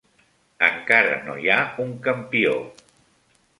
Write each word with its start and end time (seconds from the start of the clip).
Encara 0.67 1.11
no 1.27 1.35
hi 1.43 1.53
ha 1.55 1.59
un 1.85 1.93
campió. 2.09 2.57